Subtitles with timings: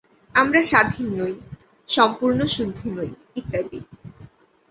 [0.35, 1.33] আমরা স্বাধীন নই,
[1.87, 3.79] সম্পূর্ণ শুদ্ধ নই, ইত্যাদি।